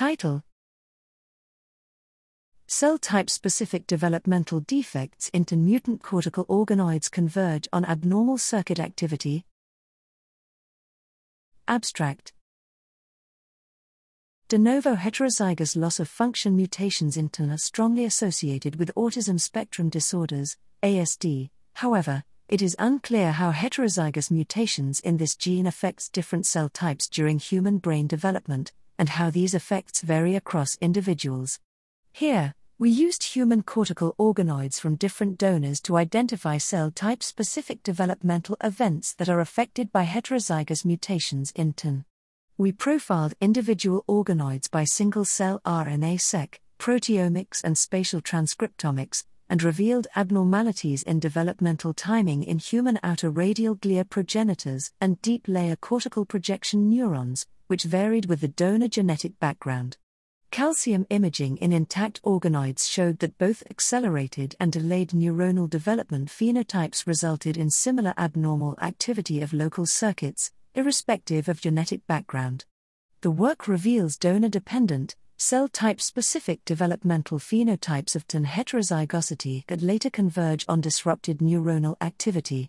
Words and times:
Title 0.00 0.42
Cell 2.66 2.96
type 2.96 3.28
specific 3.28 3.86
developmental 3.86 4.60
defects 4.60 5.28
into 5.34 5.58
mutant 5.58 6.02
cortical 6.02 6.46
organoids 6.46 7.10
converge 7.10 7.68
on 7.70 7.84
abnormal 7.84 8.38
circuit 8.38 8.80
activity. 8.80 9.44
Abstract 11.68 12.32
De 14.48 14.56
novo 14.56 14.94
heterozygous 14.94 15.76
loss 15.76 16.00
of 16.00 16.08
function 16.08 16.56
mutations 16.56 17.18
in 17.18 17.28
PTEN 17.28 17.52
are 17.52 17.58
strongly 17.58 18.06
associated 18.06 18.76
with 18.76 18.94
autism 18.96 19.38
spectrum 19.38 19.90
disorders, 19.90 20.56
ASD. 20.82 21.50
However, 21.74 22.24
it 22.48 22.62
is 22.62 22.74
unclear 22.78 23.32
how 23.32 23.52
heterozygous 23.52 24.30
mutations 24.30 25.00
in 25.00 25.18
this 25.18 25.36
gene 25.36 25.66
affects 25.66 26.08
different 26.08 26.46
cell 26.46 26.70
types 26.70 27.06
during 27.06 27.38
human 27.38 27.76
brain 27.76 28.06
development 28.06 28.72
and 29.00 29.08
how 29.08 29.30
these 29.30 29.54
effects 29.54 30.02
vary 30.02 30.36
across 30.36 30.76
individuals. 30.82 31.58
Here, 32.12 32.54
we 32.78 32.90
used 32.90 33.22
human 33.22 33.62
cortical 33.62 34.14
organoids 34.18 34.78
from 34.78 34.96
different 34.96 35.38
donors 35.38 35.80
to 35.82 35.96
identify 35.96 36.58
cell 36.58 36.90
type 36.90 37.22
specific 37.22 37.82
developmental 37.82 38.58
events 38.62 39.14
that 39.14 39.30
are 39.30 39.40
affected 39.40 39.90
by 39.90 40.04
heterozygous 40.04 40.84
mutations 40.84 41.50
in 41.56 41.72
PTEN. 41.72 42.04
We 42.58 42.72
profiled 42.72 43.32
individual 43.40 44.04
organoids 44.06 44.70
by 44.70 44.84
single 44.84 45.24
cell 45.24 45.62
RNA 45.64 46.20
seq, 46.20 46.60
proteomics, 46.78 47.64
and 47.64 47.78
spatial 47.78 48.20
transcriptomics, 48.20 49.24
and 49.48 49.62
revealed 49.62 50.08
abnormalities 50.14 51.02
in 51.04 51.20
developmental 51.20 51.94
timing 51.94 52.42
in 52.42 52.58
human 52.58 52.98
outer 53.02 53.30
radial 53.30 53.76
glia 53.76 54.08
progenitors 54.08 54.92
and 55.00 55.22
deep 55.22 55.48
layer 55.48 55.76
cortical 55.76 56.26
projection 56.26 56.90
neurons, 56.90 57.46
which 57.70 57.84
varied 57.84 58.26
with 58.26 58.40
the 58.40 58.48
donor 58.48 58.88
genetic 58.88 59.38
background. 59.38 59.96
Calcium 60.50 61.06
imaging 61.08 61.56
in 61.58 61.72
intact 61.72 62.20
organoids 62.24 62.90
showed 62.90 63.20
that 63.20 63.38
both 63.38 63.62
accelerated 63.70 64.56
and 64.58 64.72
delayed 64.72 65.10
neuronal 65.10 65.70
development 65.70 66.28
phenotypes 66.28 67.06
resulted 67.06 67.56
in 67.56 67.70
similar 67.70 68.12
abnormal 68.18 68.76
activity 68.82 69.40
of 69.40 69.52
local 69.52 69.86
circuits, 69.86 70.50
irrespective 70.74 71.48
of 71.48 71.60
genetic 71.60 72.04
background. 72.08 72.64
The 73.20 73.30
work 73.30 73.68
reveals 73.68 74.16
donor 74.16 74.48
dependent, 74.48 75.14
cell 75.36 75.68
type 75.68 76.00
specific 76.00 76.64
developmental 76.64 77.38
phenotypes 77.38 78.16
of 78.16 78.26
PTEN 78.26 78.46
heterozygosity 78.46 79.64
that 79.68 79.80
later 79.80 80.10
converge 80.10 80.64
on 80.68 80.80
disrupted 80.80 81.38
neuronal 81.38 81.94
activity. 82.00 82.68